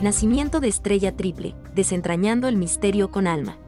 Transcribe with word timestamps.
Nacimiento 0.00 0.60
de 0.60 0.68
estrella 0.68 1.16
triple, 1.16 1.56
desentrañando 1.74 2.46
el 2.46 2.56
misterio 2.56 3.10
con 3.10 3.26
alma. 3.26 3.58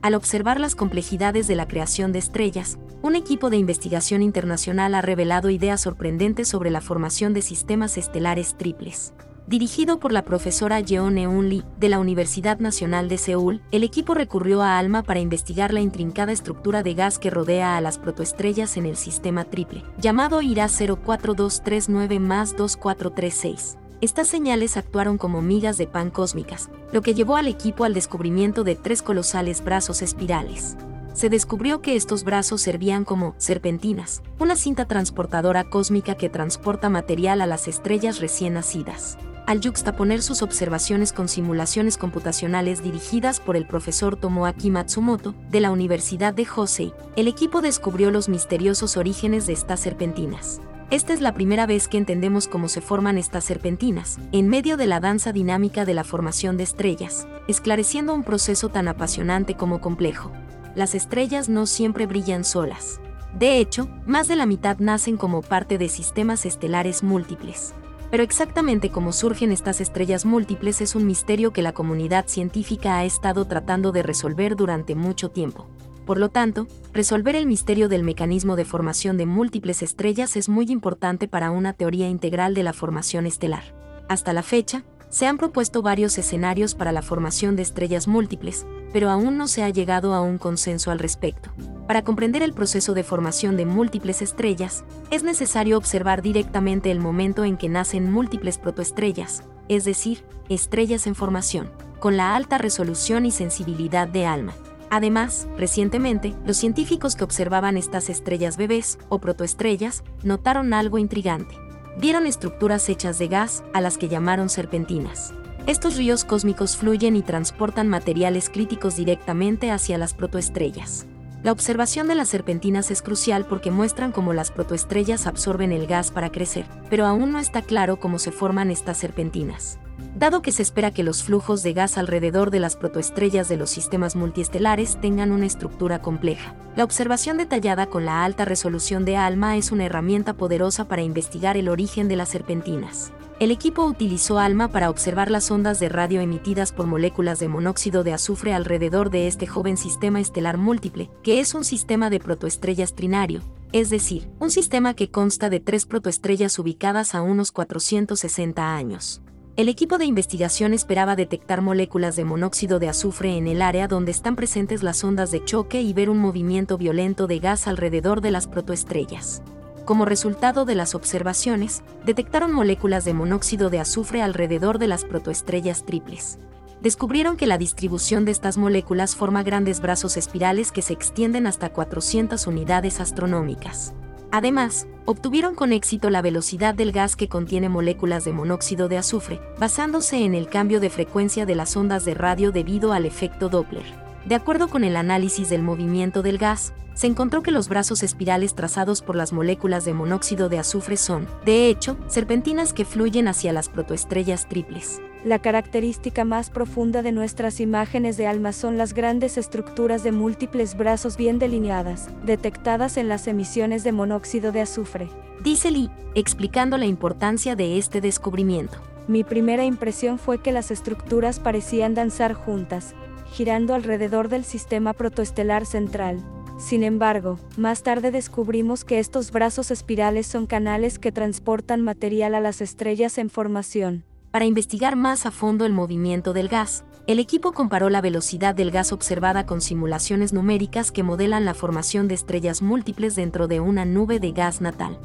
Al 0.00 0.14
observar 0.14 0.58
las 0.58 0.74
complejidades 0.74 1.46
de 1.46 1.56
la 1.56 1.68
creación 1.68 2.10
de 2.10 2.20
estrellas, 2.20 2.78
un 3.02 3.16
equipo 3.16 3.50
de 3.50 3.58
investigación 3.58 4.22
internacional 4.22 4.94
ha 4.94 5.02
revelado 5.02 5.50
ideas 5.50 5.82
sorprendentes 5.82 6.48
sobre 6.48 6.70
la 6.70 6.80
formación 6.80 7.34
de 7.34 7.42
sistemas 7.42 7.98
estelares 7.98 8.56
triples. 8.56 9.12
Dirigido 9.46 10.00
por 10.00 10.12
la 10.12 10.22
profesora 10.24 10.80
Jeon 10.80 11.18
Eun 11.18 11.50
Lee 11.50 11.64
de 11.78 11.90
la 11.90 11.98
Universidad 11.98 12.58
Nacional 12.58 13.10
de 13.10 13.18
Seúl, 13.18 13.60
el 13.72 13.84
equipo 13.84 14.14
recurrió 14.14 14.62
a 14.62 14.78
ALMA 14.78 15.02
para 15.02 15.20
investigar 15.20 15.74
la 15.74 15.80
intrincada 15.80 16.32
estructura 16.32 16.82
de 16.82 16.94
gas 16.94 17.18
que 17.18 17.28
rodea 17.28 17.76
a 17.76 17.82
las 17.82 17.98
protoestrellas 17.98 18.78
en 18.78 18.86
el 18.86 18.96
sistema 18.96 19.44
triple, 19.44 19.84
llamado 19.98 20.40
IRA 20.40 20.68
04239 20.68 22.18
2436. 22.56 23.81
Estas 24.02 24.26
señales 24.26 24.76
actuaron 24.76 25.16
como 25.16 25.42
migas 25.42 25.78
de 25.78 25.86
pan 25.86 26.10
cósmicas, 26.10 26.70
lo 26.92 27.02
que 27.02 27.14
llevó 27.14 27.36
al 27.36 27.46
equipo 27.46 27.84
al 27.84 27.94
descubrimiento 27.94 28.64
de 28.64 28.74
tres 28.74 29.00
colosales 29.00 29.62
brazos 29.62 30.02
espirales. 30.02 30.76
Se 31.14 31.28
descubrió 31.28 31.82
que 31.82 31.94
estos 31.94 32.24
brazos 32.24 32.60
servían 32.62 33.04
como 33.04 33.36
serpentinas, 33.38 34.20
una 34.40 34.56
cinta 34.56 34.86
transportadora 34.86 35.62
cósmica 35.62 36.16
que 36.16 36.28
transporta 36.28 36.88
material 36.88 37.40
a 37.42 37.46
las 37.46 37.68
estrellas 37.68 38.18
recién 38.18 38.54
nacidas. 38.54 39.18
Al 39.46 39.60
yuxtaponer 39.60 40.20
sus 40.20 40.42
observaciones 40.42 41.12
con 41.12 41.28
simulaciones 41.28 41.96
computacionales 41.96 42.82
dirigidas 42.82 43.38
por 43.38 43.56
el 43.56 43.68
profesor 43.68 44.16
Tomoaki 44.16 44.70
Matsumoto, 44.70 45.32
de 45.52 45.60
la 45.60 45.70
Universidad 45.70 46.34
de 46.34 46.44
Hosei, 46.56 46.92
el 47.14 47.28
equipo 47.28 47.60
descubrió 47.62 48.10
los 48.10 48.28
misteriosos 48.28 48.96
orígenes 48.96 49.46
de 49.46 49.52
estas 49.52 49.78
serpentinas. 49.78 50.60
Esta 50.92 51.14
es 51.14 51.22
la 51.22 51.32
primera 51.32 51.64
vez 51.64 51.88
que 51.88 51.96
entendemos 51.96 52.48
cómo 52.48 52.68
se 52.68 52.82
forman 52.82 53.16
estas 53.16 53.44
serpentinas, 53.44 54.18
en 54.30 54.48
medio 54.48 54.76
de 54.76 54.86
la 54.86 55.00
danza 55.00 55.32
dinámica 55.32 55.86
de 55.86 55.94
la 55.94 56.04
formación 56.04 56.58
de 56.58 56.64
estrellas, 56.64 57.26
esclareciendo 57.48 58.12
un 58.12 58.24
proceso 58.24 58.68
tan 58.68 58.88
apasionante 58.88 59.54
como 59.56 59.80
complejo. 59.80 60.30
Las 60.74 60.94
estrellas 60.94 61.48
no 61.48 61.64
siempre 61.64 62.04
brillan 62.04 62.44
solas. 62.44 63.00
De 63.32 63.56
hecho, 63.56 63.88
más 64.04 64.28
de 64.28 64.36
la 64.36 64.44
mitad 64.44 64.80
nacen 64.80 65.16
como 65.16 65.40
parte 65.40 65.78
de 65.78 65.88
sistemas 65.88 66.44
estelares 66.44 67.02
múltiples. 67.02 67.72
Pero 68.10 68.22
exactamente 68.22 68.90
cómo 68.90 69.14
surgen 69.14 69.50
estas 69.50 69.80
estrellas 69.80 70.26
múltiples 70.26 70.82
es 70.82 70.94
un 70.94 71.06
misterio 71.06 71.54
que 71.54 71.62
la 71.62 71.72
comunidad 71.72 72.26
científica 72.28 72.98
ha 72.98 73.06
estado 73.06 73.46
tratando 73.46 73.92
de 73.92 74.02
resolver 74.02 74.56
durante 74.56 74.94
mucho 74.94 75.30
tiempo. 75.30 75.68
Por 76.06 76.18
lo 76.18 76.30
tanto, 76.30 76.66
resolver 76.92 77.36
el 77.36 77.46
misterio 77.46 77.88
del 77.88 78.02
mecanismo 78.02 78.56
de 78.56 78.64
formación 78.64 79.16
de 79.16 79.26
múltiples 79.26 79.82
estrellas 79.82 80.36
es 80.36 80.48
muy 80.48 80.66
importante 80.66 81.28
para 81.28 81.50
una 81.50 81.72
teoría 81.72 82.08
integral 82.08 82.54
de 82.54 82.64
la 82.64 82.72
formación 82.72 83.26
estelar. 83.26 83.62
Hasta 84.08 84.32
la 84.32 84.42
fecha, 84.42 84.84
se 85.12 85.26
han 85.26 85.36
propuesto 85.36 85.82
varios 85.82 86.16
escenarios 86.16 86.74
para 86.74 86.90
la 86.90 87.02
formación 87.02 87.54
de 87.54 87.62
estrellas 87.62 88.08
múltiples, 88.08 88.66
pero 88.94 89.10
aún 89.10 89.36
no 89.36 89.46
se 89.46 89.62
ha 89.62 89.68
llegado 89.68 90.14
a 90.14 90.22
un 90.22 90.38
consenso 90.38 90.90
al 90.90 90.98
respecto. 90.98 91.50
Para 91.86 92.02
comprender 92.02 92.42
el 92.42 92.54
proceso 92.54 92.94
de 92.94 93.04
formación 93.04 93.58
de 93.58 93.66
múltiples 93.66 94.22
estrellas, 94.22 94.84
es 95.10 95.22
necesario 95.22 95.76
observar 95.76 96.22
directamente 96.22 96.90
el 96.90 96.98
momento 96.98 97.44
en 97.44 97.58
que 97.58 97.68
nacen 97.68 98.10
múltiples 98.10 98.56
protoestrellas, 98.56 99.42
es 99.68 99.84
decir, 99.84 100.24
estrellas 100.48 101.06
en 101.06 101.14
formación, 101.14 101.70
con 102.00 102.16
la 102.16 102.34
alta 102.34 102.56
resolución 102.56 103.26
y 103.26 103.30
sensibilidad 103.32 104.08
de 104.08 104.24
ALMA. 104.24 104.54
Además, 104.92 105.48
recientemente, 105.56 106.34
los 106.44 106.58
científicos 106.58 107.16
que 107.16 107.24
observaban 107.24 107.78
estas 107.78 108.10
estrellas 108.10 108.58
bebés, 108.58 108.98
o 109.08 109.20
protoestrellas, 109.20 110.04
notaron 110.22 110.74
algo 110.74 110.98
intrigante. 110.98 111.56
Vieron 111.98 112.26
estructuras 112.26 112.90
hechas 112.90 113.18
de 113.18 113.28
gas, 113.28 113.64
a 113.72 113.80
las 113.80 113.96
que 113.96 114.10
llamaron 114.10 114.50
serpentinas. 114.50 115.32
Estos 115.66 115.96
ríos 115.96 116.26
cósmicos 116.26 116.76
fluyen 116.76 117.16
y 117.16 117.22
transportan 117.22 117.88
materiales 117.88 118.50
críticos 118.50 118.94
directamente 118.94 119.70
hacia 119.70 119.96
las 119.96 120.12
protoestrellas. 120.12 121.06
La 121.42 121.52
observación 121.52 122.06
de 122.06 122.14
las 122.14 122.28
serpentinas 122.28 122.90
es 122.90 123.00
crucial 123.00 123.46
porque 123.46 123.70
muestran 123.70 124.12
cómo 124.12 124.34
las 124.34 124.50
protoestrellas 124.50 125.26
absorben 125.26 125.72
el 125.72 125.86
gas 125.86 126.10
para 126.10 126.30
crecer, 126.30 126.66
pero 126.90 127.06
aún 127.06 127.32
no 127.32 127.38
está 127.38 127.62
claro 127.62 127.98
cómo 127.98 128.18
se 128.18 128.30
forman 128.30 128.70
estas 128.70 128.98
serpentinas 128.98 129.78
dado 130.14 130.42
que 130.42 130.52
se 130.52 130.62
espera 130.62 130.92
que 130.92 131.02
los 131.02 131.22
flujos 131.22 131.62
de 131.62 131.72
gas 131.72 131.98
alrededor 131.98 132.50
de 132.50 132.60
las 132.60 132.76
protoestrellas 132.76 133.48
de 133.48 133.56
los 133.56 133.70
sistemas 133.70 134.16
multiestelares 134.16 135.00
tengan 135.00 135.32
una 135.32 135.46
estructura 135.46 136.00
compleja. 136.00 136.54
La 136.76 136.84
observación 136.84 137.38
detallada 137.38 137.86
con 137.86 138.04
la 138.04 138.24
alta 138.24 138.44
resolución 138.44 139.04
de 139.04 139.16
ALMA 139.16 139.56
es 139.56 139.72
una 139.72 139.84
herramienta 139.84 140.34
poderosa 140.34 140.88
para 140.88 141.02
investigar 141.02 141.56
el 141.56 141.68
origen 141.68 142.08
de 142.08 142.16
las 142.16 142.28
serpentinas. 142.28 143.12
El 143.40 143.50
equipo 143.50 143.84
utilizó 143.84 144.38
ALMA 144.38 144.68
para 144.68 144.88
observar 144.88 145.28
las 145.28 145.50
ondas 145.50 145.80
de 145.80 145.88
radio 145.88 146.20
emitidas 146.20 146.70
por 146.70 146.86
moléculas 146.86 147.40
de 147.40 147.48
monóxido 147.48 148.04
de 148.04 148.12
azufre 148.12 148.54
alrededor 148.54 149.10
de 149.10 149.26
este 149.26 149.48
joven 149.48 149.76
sistema 149.76 150.20
estelar 150.20 150.58
múltiple, 150.58 151.10
que 151.24 151.40
es 151.40 151.54
un 151.54 151.64
sistema 151.64 152.08
de 152.08 152.20
protoestrellas 152.20 152.94
trinario, 152.94 153.42
es 153.72 153.90
decir, 153.90 154.28
un 154.38 154.52
sistema 154.52 154.94
que 154.94 155.10
consta 155.10 155.50
de 155.50 155.58
tres 155.58 155.86
protoestrellas 155.86 156.58
ubicadas 156.58 157.16
a 157.16 157.22
unos 157.22 157.50
460 157.50 158.76
años. 158.76 159.22
El 159.54 159.68
equipo 159.68 159.98
de 159.98 160.06
investigación 160.06 160.72
esperaba 160.72 161.14
detectar 161.14 161.60
moléculas 161.60 162.16
de 162.16 162.24
monóxido 162.24 162.78
de 162.78 162.88
azufre 162.88 163.36
en 163.36 163.46
el 163.46 163.60
área 163.60 163.86
donde 163.86 164.10
están 164.10 164.34
presentes 164.34 164.82
las 164.82 165.04
ondas 165.04 165.30
de 165.30 165.44
choque 165.44 165.82
y 165.82 165.92
ver 165.92 166.08
un 166.08 166.18
movimiento 166.18 166.78
violento 166.78 167.26
de 167.26 167.38
gas 167.38 167.66
alrededor 167.68 168.22
de 168.22 168.30
las 168.30 168.46
protoestrellas. 168.46 169.42
Como 169.84 170.06
resultado 170.06 170.64
de 170.64 170.74
las 170.74 170.94
observaciones, 170.94 171.82
detectaron 172.06 172.50
moléculas 172.50 173.04
de 173.04 173.12
monóxido 173.12 173.68
de 173.68 173.80
azufre 173.80 174.22
alrededor 174.22 174.78
de 174.78 174.86
las 174.86 175.04
protoestrellas 175.04 175.84
triples. 175.84 176.38
Descubrieron 176.80 177.36
que 177.36 177.46
la 177.46 177.58
distribución 177.58 178.24
de 178.24 178.32
estas 178.32 178.56
moléculas 178.56 179.14
forma 179.14 179.42
grandes 179.42 179.80
brazos 179.80 180.16
espirales 180.16 180.72
que 180.72 180.80
se 180.80 180.94
extienden 180.94 181.46
hasta 181.46 181.68
400 181.68 182.46
unidades 182.46 183.00
astronómicas. 183.00 183.92
Además, 184.32 184.86
obtuvieron 185.04 185.54
con 185.54 185.74
éxito 185.74 186.08
la 186.08 186.22
velocidad 186.22 186.74
del 186.74 186.90
gas 186.90 187.16
que 187.16 187.28
contiene 187.28 187.68
moléculas 187.68 188.24
de 188.24 188.32
monóxido 188.32 188.88
de 188.88 188.96
azufre, 188.96 189.40
basándose 189.58 190.24
en 190.24 190.34
el 190.34 190.48
cambio 190.48 190.80
de 190.80 190.88
frecuencia 190.88 191.44
de 191.44 191.54
las 191.54 191.76
ondas 191.76 192.06
de 192.06 192.14
radio 192.14 192.50
debido 192.50 192.94
al 192.94 193.04
efecto 193.04 193.50
Doppler. 193.50 193.84
De 194.24 194.34
acuerdo 194.34 194.68
con 194.68 194.84
el 194.84 194.96
análisis 194.96 195.50
del 195.50 195.62
movimiento 195.62 196.22
del 196.22 196.38
gas, 196.38 196.72
se 196.94 197.08
encontró 197.08 197.42
que 197.42 197.50
los 197.50 197.68
brazos 197.68 198.02
espirales 198.02 198.54
trazados 198.54 199.02
por 199.02 199.16
las 199.16 199.34
moléculas 199.34 199.84
de 199.84 199.92
monóxido 199.92 200.48
de 200.48 200.58
azufre 200.58 200.96
son, 200.96 201.28
de 201.44 201.68
hecho, 201.68 201.98
serpentinas 202.06 202.72
que 202.72 202.86
fluyen 202.86 203.28
hacia 203.28 203.52
las 203.52 203.68
protoestrellas 203.68 204.48
triples. 204.48 205.02
La 205.24 205.38
característica 205.38 206.24
más 206.24 206.50
profunda 206.50 207.00
de 207.02 207.12
nuestras 207.12 207.60
imágenes 207.60 208.16
de 208.16 208.26
alma 208.26 208.50
son 208.52 208.76
las 208.76 208.92
grandes 208.92 209.38
estructuras 209.38 210.02
de 210.02 210.10
múltiples 210.10 210.76
brazos 210.76 211.16
bien 211.16 211.38
delineadas, 211.38 212.08
detectadas 212.24 212.96
en 212.96 213.08
las 213.08 213.28
emisiones 213.28 213.84
de 213.84 213.92
monóxido 213.92 214.50
de 214.50 214.62
azufre. 214.62 215.08
Dice 215.44 215.70
Lee, 215.70 215.90
explicando 216.16 216.76
la 216.76 216.86
importancia 216.86 217.54
de 217.54 217.78
este 217.78 218.00
descubrimiento. 218.00 218.78
Mi 219.06 219.22
primera 219.22 219.64
impresión 219.64 220.18
fue 220.18 220.42
que 220.42 220.50
las 220.50 220.72
estructuras 220.72 221.38
parecían 221.38 221.94
danzar 221.94 222.34
juntas, 222.34 222.96
girando 223.32 223.74
alrededor 223.74 224.28
del 224.28 224.44
sistema 224.44 224.92
protoestelar 224.92 225.66
central. 225.66 226.20
Sin 226.58 226.82
embargo, 226.82 227.38
más 227.56 227.84
tarde 227.84 228.10
descubrimos 228.10 228.84
que 228.84 228.98
estos 228.98 229.30
brazos 229.30 229.70
espirales 229.70 230.26
son 230.26 230.46
canales 230.46 230.98
que 230.98 231.12
transportan 231.12 231.80
material 231.80 232.34
a 232.34 232.40
las 232.40 232.60
estrellas 232.60 233.18
en 233.18 233.30
formación. 233.30 234.04
Para 234.32 234.46
investigar 234.46 234.96
más 234.96 235.26
a 235.26 235.30
fondo 235.30 235.66
el 235.66 235.74
movimiento 235.74 236.32
del 236.32 236.48
gas, 236.48 236.84
el 237.06 237.18
equipo 237.18 237.52
comparó 237.52 237.90
la 237.90 238.00
velocidad 238.00 238.54
del 238.54 238.70
gas 238.70 238.90
observada 238.90 239.44
con 239.44 239.60
simulaciones 239.60 240.32
numéricas 240.32 240.90
que 240.90 241.02
modelan 241.02 241.44
la 241.44 241.52
formación 241.52 242.08
de 242.08 242.14
estrellas 242.14 242.62
múltiples 242.62 243.14
dentro 243.14 243.46
de 243.46 243.60
una 243.60 243.84
nube 243.84 244.20
de 244.20 244.32
gas 244.32 244.62
natal. 244.62 244.98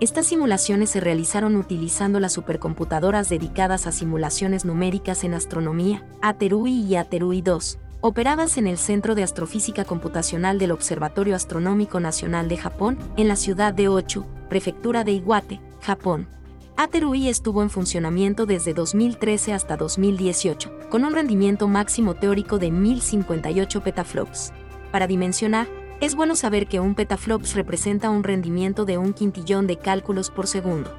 Estas 0.00 0.28
simulaciones 0.28 0.88
se 0.88 1.00
realizaron 1.00 1.56
utilizando 1.56 2.20
las 2.20 2.32
supercomputadoras 2.32 3.28
dedicadas 3.28 3.86
a 3.86 3.92
simulaciones 3.92 4.64
numéricas 4.64 5.24
en 5.24 5.34
astronomía, 5.34 6.06
Aterui 6.22 6.72
y 6.72 6.96
Aterui 6.96 7.42
2, 7.42 7.78
operadas 8.00 8.56
en 8.56 8.66
el 8.66 8.78
Centro 8.78 9.14
de 9.14 9.24
Astrofísica 9.24 9.84
Computacional 9.84 10.58
del 10.58 10.72
Observatorio 10.72 11.36
Astronómico 11.36 12.00
Nacional 12.00 12.48
de 12.48 12.56
Japón, 12.56 12.98
en 13.18 13.28
la 13.28 13.36
ciudad 13.36 13.74
de 13.74 13.88
Ochu, 13.88 14.24
prefectura 14.48 15.04
de 15.04 15.12
Iwate, 15.12 15.60
Japón. 15.82 16.39
Aterui 16.82 17.28
estuvo 17.28 17.60
en 17.62 17.68
funcionamiento 17.68 18.46
desde 18.46 18.72
2013 18.72 19.52
hasta 19.52 19.76
2018, 19.76 20.88
con 20.88 21.04
un 21.04 21.12
rendimiento 21.12 21.68
máximo 21.68 22.14
teórico 22.14 22.58
de 22.58 22.70
1058 22.70 23.82
petaflops. 23.82 24.54
Para 24.90 25.06
dimensionar, 25.06 25.68
es 26.00 26.14
bueno 26.14 26.36
saber 26.36 26.66
que 26.68 26.80
un 26.80 26.94
petaflops 26.94 27.54
representa 27.54 28.08
un 28.08 28.24
rendimiento 28.24 28.86
de 28.86 28.96
un 28.96 29.12
quintillón 29.12 29.66
de 29.66 29.76
cálculos 29.76 30.30
por 30.30 30.46
segundo. 30.46 30.90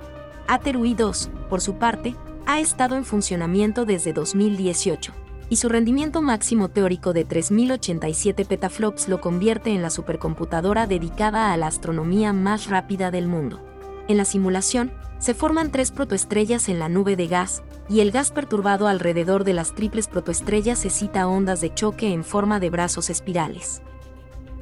Aterui 0.47 0.93
2, 0.93 1.31
por 1.49 1.61
su 1.61 1.73
parte, 1.73 2.15
ha 2.45 2.59
estado 2.59 2.95
en 2.95 3.03
funcionamiento 3.03 3.83
desde 3.83 4.13
2018, 4.13 5.13
y 5.49 5.55
su 5.55 5.67
rendimiento 5.67 6.21
máximo 6.21 6.69
teórico 6.69 7.11
de 7.11 7.25
3087 7.25 8.45
petaflops 8.45 9.09
lo 9.09 9.19
convierte 9.19 9.71
en 9.71 9.81
la 9.81 9.89
supercomputadora 9.89 10.85
dedicada 10.85 11.51
a 11.51 11.57
la 11.57 11.65
astronomía 11.65 12.33
más 12.33 12.67
rápida 12.67 13.09
del 13.09 13.27
mundo. 13.27 13.59
En 14.07 14.17
la 14.17 14.25
simulación, 14.25 14.91
se 15.21 15.35
forman 15.35 15.71
tres 15.71 15.91
protoestrellas 15.91 16.67
en 16.67 16.79
la 16.79 16.89
nube 16.89 17.15
de 17.15 17.27
gas, 17.27 17.63
y 17.87 17.99
el 17.99 18.11
gas 18.11 18.31
perturbado 18.31 18.87
alrededor 18.87 19.43
de 19.43 19.53
las 19.53 19.75
triples 19.75 20.07
protoestrellas 20.07 20.83
excita 20.83 21.27
ondas 21.27 21.61
de 21.61 21.73
choque 21.73 22.11
en 22.11 22.23
forma 22.23 22.59
de 22.59 22.71
brazos 22.71 23.11
espirales. 23.11 23.83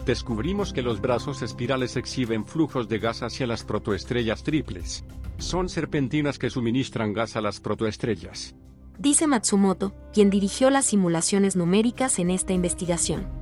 Descubrimos 0.06 0.73
que 0.73 0.81
los 0.81 1.00
brazos 1.00 1.41
espirales 1.41 1.95
exhiben 1.95 2.45
flujos 2.45 2.89
de 2.89 3.00
gas 3.00 3.23
hacia 3.23 3.47
las 3.47 3.63
protoestrellas 3.63 4.44
triples. 4.44 5.06
Son 5.38 5.69
serpentinas 5.69 6.38
que 6.38 6.50
suministran 6.50 7.13
gas 7.13 7.38
a 7.38 7.41
las 7.41 7.61
protoestrellas. 7.61 8.53
Dice 8.97 9.27
Matsumoto, 9.27 9.94
quien 10.11 10.29
dirigió 10.29 10.69
las 10.69 10.88
simulaciones 10.88 11.56
numéricas 11.56 12.19
en 12.19 12.31
esta 12.31 12.51
investigación. 12.51 13.38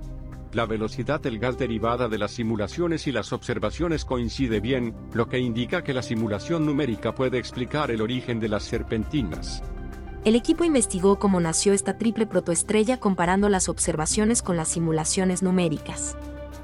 La 0.54 0.66
velocidad 0.66 1.20
del 1.20 1.40
gas 1.40 1.58
derivada 1.58 2.08
de 2.08 2.18
las 2.18 2.32
simulaciones 2.32 3.06
y 3.08 3.12
las 3.12 3.34
observaciones 3.34 4.06
coincide 4.06 4.60
bien, 4.60 4.96
lo 5.14 5.28
que 5.28 5.40
indica 5.40 5.84
que 5.84 5.94
la 5.94 6.02
simulación 6.02 6.66
numérica 6.66 7.14
puede 7.14 7.38
explicar 7.38 7.92
el 7.92 8.02
origen 8.02 8.40
de 8.40 8.48
las 8.48 8.64
serpentinas. 8.64 9.62
El 10.24 10.36
equipo 10.36 10.64
investigó 10.64 11.20
cómo 11.20 11.40
nació 11.40 11.74
esta 11.74 11.98
triple 11.98 12.26
protoestrella 12.26 12.98
comparando 13.00 13.50
las 13.50 13.70
observaciones 13.70 14.42
con 14.42 14.58
las 14.58 14.70
simulaciones 14.70 15.44
numéricas. 15.44 16.18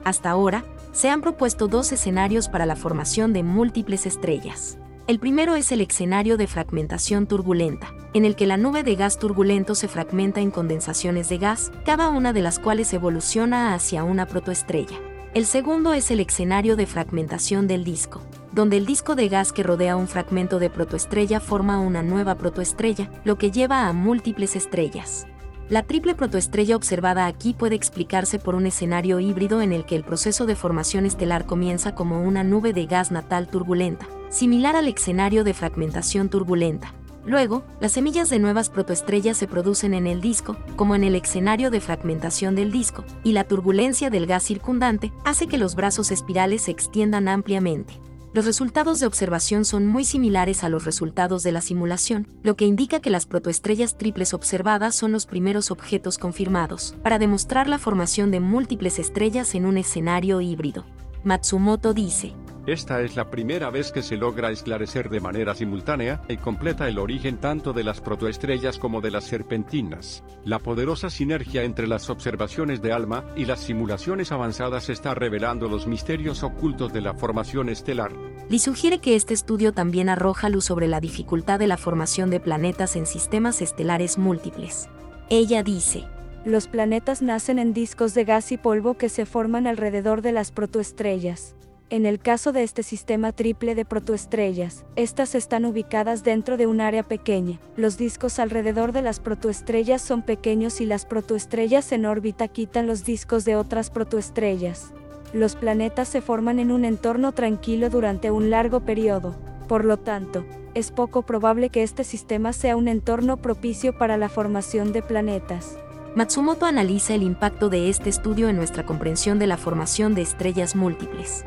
Hasta 0.03 0.29
ahora, 0.29 0.63
se 0.91 1.09
han 1.09 1.21
propuesto 1.21 1.67
dos 1.67 1.91
escenarios 1.91 2.49
para 2.49 2.65
la 2.65 2.75
formación 2.75 3.33
de 3.33 3.43
múltiples 3.43 4.05
estrellas. 4.05 4.77
El 5.05 5.19
primero 5.19 5.55
es 5.55 5.69
el 5.73 5.81
escenario 5.81 6.37
de 6.37 6.47
fragmentación 6.47 7.27
turbulenta, 7.27 7.93
en 8.13 8.23
el 8.23 8.37
que 8.37 8.47
la 8.47 8.55
nube 8.55 8.83
de 8.83 8.95
gas 8.95 9.19
turbulento 9.19 9.75
se 9.75 9.89
fragmenta 9.89 10.39
en 10.39 10.49
condensaciones 10.49 11.27
de 11.27 11.39
gas, 11.39 11.73
cada 11.83 12.07
una 12.07 12.31
de 12.31 12.41
las 12.41 12.57
cuales 12.57 12.93
evoluciona 12.93 13.73
hacia 13.73 14.05
una 14.05 14.27
protoestrella. 14.27 14.97
El 15.33 15.45
segundo 15.45 15.93
es 15.93 16.09
el 16.09 16.21
escenario 16.21 16.77
de 16.77 16.85
fragmentación 16.85 17.67
del 17.67 17.83
disco, 17.83 18.21
donde 18.53 18.77
el 18.77 18.85
disco 18.85 19.15
de 19.15 19.27
gas 19.27 19.51
que 19.51 19.61
rodea 19.61 19.97
un 19.97 20.07
fragmento 20.07 20.57
de 20.57 20.69
protoestrella 20.69 21.41
forma 21.41 21.81
una 21.81 22.01
nueva 22.01 22.35
protoestrella, 22.35 23.11
lo 23.25 23.37
que 23.37 23.51
lleva 23.51 23.87
a 23.87 23.93
múltiples 23.93 24.55
estrellas. 24.55 25.27
La 25.67 25.83
triple 25.83 26.15
protoestrella 26.15 26.77
observada 26.77 27.25
aquí 27.25 27.53
puede 27.53 27.75
explicarse 27.75 28.39
por 28.39 28.55
un 28.55 28.67
escenario 28.67 29.19
híbrido 29.19 29.61
en 29.61 29.73
el 29.73 29.83
que 29.83 29.97
el 29.97 30.05
proceso 30.05 30.45
de 30.45 30.55
formación 30.55 31.05
estelar 31.05 31.45
comienza 31.45 31.93
como 31.93 32.23
una 32.23 32.45
nube 32.45 32.71
de 32.71 32.85
gas 32.85 33.11
natal 33.11 33.49
turbulenta, 33.49 34.07
similar 34.33 34.75
al 34.75 34.87
escenario 34.87 35.43
de 35.43 35.53
fragmentación 35.53 36.27
turbulenta. 36.27 36.95
Luego, 37.23 37.63
las 37.79 37.93
semillas 37.93 38.29
de 38.29 38.39
nuevas 38.39 38.69
protoestrellas 38.69 39.37
se 39.37 39.47
producen 39.47 39.93
en 39.93 40.07
el 40.07 40.19
disco, 40.19 40.57
como 40.75 40.95
en 40.95 41.03
el 41.03 41.15
escenario 41.15 41.69
de 41.71 41.79
fragmentación 41.79 42.55
del 42.55 42.71
disco, 42.71 43.05
y 43.23 43.31
la 43.31 43.45
turbulencia 43.45 44.09
del 44.09 44.25
gas 44.25 44.43
circundante 44.43 45.13
hace 45.23 45.47
que 45.47 45.59
los 45.59 45.75
brazos 45.75 46.11
espirales 46.11 46.63
se 46.63 46.71
extiendan 46.71 47.27
ampliamente. 47.27 48.01
Los 48.33 48.45
resultados 48.45 48.99
de 48.99 49.05
observación 49.05 49.63
son 49.63 49.85
muy 49.85 50.03
similares 50.03 50.63
a 50.63 50.69
los 50.69 50.85
resultados 50.85 51.43
de 51.43 51.51
la 51.51 51.61
simulación, 51.61 52.27
lo 52.41 52.55
que 52.55 52.65
indica 52.65 52.99
que 52.99 53.11
las 53.11 53.27
protoestrellas 53.27 53.95
triples 53.99 54.33
observadas 54.33 54.95
son 54.95 55.11
los 55.11 55.27
primeros 55.27 55.69
objetos 55.69 56.17
confirmados, 56.17 56.95
para 57.03 57.19
demostrar 57.19 57.69
la 57.69 57.77
formación 57.77 58.31
de 58.31 58.39
múltiples 58.39 58.97
estrellas 58.97 59.53
en 59.53 59.67
un 59.67 59.77
escenario 59.77 60.41
híbrido. 60.41 60.83
Matsumoto 61.23 61.93
dice, 61.93 62.33
esta 62.65 63.01
es 63.01 63.17
la 63.17 63.29
primera 63.29 63.69
vez 63.69 63.91
que 63.91 64.01
se 64.01 64.15
logra 64.15 64.49
esclarecer 64.49 65.09
de 65.09 65.19
manera 65.19 65.53
simultánea 65.53 66.21
y 66.29 66.37
completa 66.37 66.87
el 66.87 66.97
origen 66.97 67.37
tanto 67.37 67.73
de 67.73 67.83
las 67.83 67.99
protoestrellas 67.99 68.79
como 68.79 69.01
de 69.01 69.11
las 69.11 69.25
serpentinas. 69.25 70.23
La 70.45 70.59
poderosa 70.59 71.09
sinergia 71.09 71.63
entre 71.63 71.87
las 71.87 72.09
observaciones 72.09 72.81
de 72.81 72.93
ALMA 72.93 73.25
y 73.35 73.45
las 73.45 73.59
simulaciones 73.59 74.31
avanzadas 74.31 74.89
está 74.89 75.13
revelando 75.13 75.67
los 75.67 75.87
misterios 75.87 76.43
ocultos 76.43 76.93
de 76.93 77.01
la 77.01 77.13
formación 77.13 77.67
estelar. 77.67 78.13
Lee 78.49 78.59
sugiere 78.59 78.99
que 78.99 79.15
este 79.15 79.33
estudio 79.33 79.73
también 79.73 80.07
arroja 80.07 80.47
luz 80.47 80.65
sobre 80.65 80.87
la 80.87 81.01
dificultad 81.01 81.59
de 81.59 81.67
la 81.67 81.77
formación 81.77 82.29
de 82.29 82.39
planetas 82.39 82.95
en 82.95 83.05
sistemas 83.05 83.61
estelares 83.61 84.17
múltiples. 84.17 84.89
Ella 85.29 85.63
dice, 85.63 86.05
los 86.45 86.67
planetas 86.67 87.21
nacen 87.21 87.59
en 87.59 87.73
discos 87.73 88.13
de 88.13 88.23
gas 88.25 88.51
y 88.51 88.57
polvo 88.57 88.95
que 88.95 89.09
se 89.09 89.25
forman 89.25 89.67
alrededor 89.67 90.21
de 90.21 90.31
las 90.31 90.51
protoestrellas. 90.51 91.55
En 91.89 92.05
el 92.05 92.19
caso 92.19 92.51
de 92.51 92.63
este 92.63 92.81
sistema 92.81 93.31
triple 93.33 93.75
de 93.75 93.85
protoestrellas, 93.85 94.83
estas 94.95 95.35
están 95.35 95.65
ubicadas 95.65 96.23
dentro 96.23 96.57
de 96.57 96.65
un 96.65 96.81
área 96.81 97.03
pequeña. 97.03 97.59
Los 97.75 97.97
discos 97.97 98.39
alrededor 98.39 98.93
de 98.93 99.03
las 99.03 99.19
protoestrellas 99.19 100.01
son 100.01 100.23
pequeños 100.23 100.81
y 100.81 100.85
las 100.85 101.05
protoestrellas 101.05 101.91
en 101.91 102.05
órbita 102.05 102.47
quitan 102.47 102.87
los 102.87 103.03
discos 103.05 103.45
de 103.45 103.55
otras 103.55 103.91
protoestrellas. 103.91 104.91
Los 105.33 105.55
planetas 105.55 106.07
se 106.07 106.21
forman 106.21 106.59
en 106.59 106.71
un 106.71 106.85
entorno 106.85 107.31
tranquilo 107.31 107.89
durante 107.89 108.31
un 108.31 108.49
largo 108.49 108.79
periodo. 108.79 109.35
Por 109.67 109.85
lo 109.85 109.97
tanto, 109.97 110.45
es 110.73 110.91
poco 110.91 111.21
probable 111.21 111.69
que 111.69 111.83
este 111.83 112.03
sistema 112.03 112.53
sea 112.53 112.75
un 112.75 112.87
entorno 112.87 113.37
propicio 113.37 113.97
para 113.97 114.17
la 114.17 114.29
formación 114.29 114.93
de 114.93 115.03
planetas. 115.03 115.77
Matsumoto 116.15 116.65
analiza 116.65 117.15
el 117.15 117.23
impacto 117.23 117.69
de 117.69 117.89
este 117.89 118.09
estudio 118.09 118.49
en 118.49 118.55
nuestra 118.55 118.85
comprensión 118.85 119.39
de 119.39 119.47
la 119.47 119.57
formación 119.57 120.13
de 120.13 120.21
estrellas 120.21 120.75
múltiples. 120.75 121.43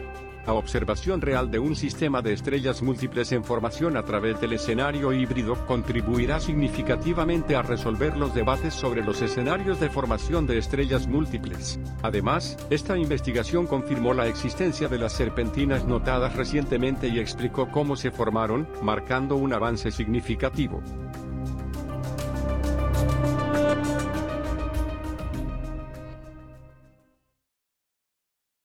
La 0.47 0.53
observación 0.53 1.21
real 1.21 1.51
de 1.51 1.59
un 1.59 1.75
sistema 1.75 2.23
de 2.23 2.33
estrellas 2.33 2.81
múltiples 2.81 3.33
en 3.33 3.43
formación 3.43 3.97
a 3.97 4.05
través 4.05 4.41
del 4.41 4.53
escenario 4.53 5.13
híbrido 5.13 5.57
contribuirá 5.67 6.39
significativamente 6.39 7.57
a 7.57 7.63
resolver 7.63 8.17
los 8.17 8.33
debates 8.33 8.73
sobre 8.73 9.03
los 9.03 9.21
escenarios 9.23 9.81
de 9.81 9.91
formación 9.91 10.47
de 10.47 10.59
estrellas 10.59 11.09
múltiples. 11.09 11.81
Además, 12.03 12.57
esta 12.71 12.97
investigación 12.97 13.67
confirmó 13.67 14.15
la 14.15 14.29
existencia 14.29 14.87
de 14.87 14.99
las 14.99 15.15
serpentinas 15.15 15.85
notadas 15.85 16.37
recientemente 16.37 17.09
y 17.09 17.19
explicó 17.19 17.69
cómo 17.73 17.97
se 17.97 18.13
formaron, 18.13 18.69
marcando 18.83 19.35
un 19.35 19.53
avance 19.53 19.91
significativo. 19.91 20.81